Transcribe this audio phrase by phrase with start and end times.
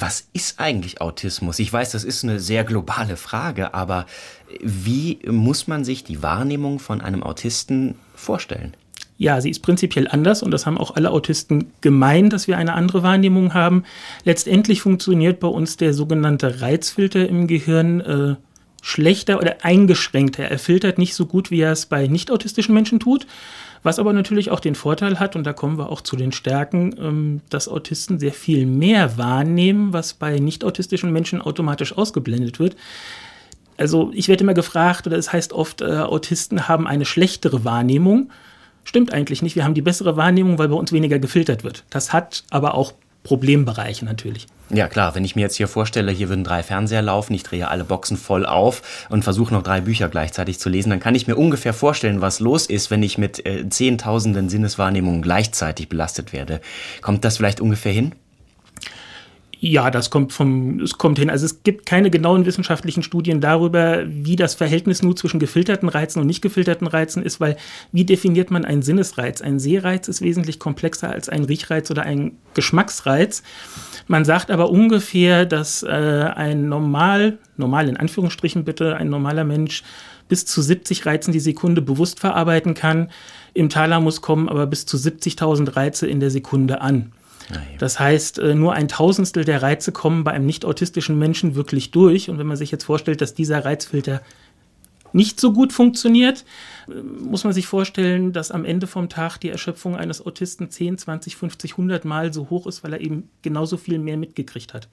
[0.00, 1.58] Was ist eigentlich Autismus?
[1.58, 4.06] Ich weiß, das ist eine sehr globale Frage, aber
[4.62, 8.74] wie muss man sich die Wahrnehmung von einem Autisten vorstellen?
[9.18, 12.72] Ja, sie ist prinzipiell anders und das haben auch alle Autisten gemein, dass wir eine
[12.72, 13.84] andere Wahrnehmung haben.
[14.24, 18.36] Letztendlich funktioniert bei uns der sogenannte Reizfilter im Gehirn äh,
[18.82, 20.44] schlechter oder eingeschränkter.
[20.44, 23.26] Er filtert nicht so gut, wie er es bei nicht autistischen Menschen tut.
[23.82, 26.94] Was aber natürlich auch den Vorteil hat, und da kommen wir auch zu den Stärken,
[26.98, 32.76] ähm, dass Autisten sehr viel mehr wahrnehmen, was bei nicht autistischen Menschen automatisch ausgeblendet wird.
[33.78, 38.30] Also ich werde immer gefragt, oder es heißt oft, äh, Autisten haben eine schlechtere Wahrnehmung.
[38.84, 39.56] Stimmt eigentlich nicht.
[39.56, 41.84] Wir haben die bessere Wahrnehmung, weil bei uns weniger gefiltert wird.
[41.88, 44.46] Das hat aber auch Problembereiche natürlich.
[44.72, 47.68] Ja klar, wenn ich mir jetzt hier vorstelle, hier würden drei Fernseher laufen, ich drehe
[47.68, 51.26] alle Boxen voll auf und versuche noch drei Bücher gleichzeitig zu lesen, dann kann ich
[51.26, 56.60] mir ungefähr vorstellen, was los ist, wenn ich mit äh, Zehntausenden Sinneswahrnehmungen gleichzeitig belastet werde.
[57.02, 58.14] Kommt das vielleicht ungefähr hin?
[59.62, 61.28] Ja, das kommt vom, es kommt hin.
[61.28, 66.18] Also es gibt keine genauen wissenschaftlichen Studien darüber, wie das Verhältnis nur zwischen gefilterten Reizen
[66.18, 67.58] und nicht gefilterten Reizen ist, weil
[67.92, 69.42] wie definiert man einen Sinnesreiz?
[69.42, 73.42] Ein Sehreiz ist wesentlich komplexer als ein Riechreiz oder ein Geschmacksreiz.
[74.08, 79.82] Man sagt aber ungefähr, dass äh, ein normal, normal in Anführungsstrichen bitte, ein normaler Mensch
[80.30, 83.10] bis zu 70 Reizen die Sekunde bewusst verarbeiten kann.
[83.52, 87.12] Im Thalamus kommen aber bis zu 70.000 Reize in der Sekunde an.
[87.78, 91.90] Das heißt, äh, nur ein Tausendstel der Reize kommen bei einem nicht autistischen Menschen wirklich
[91.90, 92.30] durch.
[92.30, 94.20] Und wenn man sich jetzt vorstellt, dass dieser Reizfilter
[95.12, 96.44] nicht so gut funktioniert,
[96.88, 100.98] äh, muss man sich vorstellen, dass am Ende vom Tag die Erschöpfung eines Autisten 10,
[100.98, 104.88] 20, 50, 100 Mal so hoch ist, weil er eben genauso viel mehr mitgekriegt hat.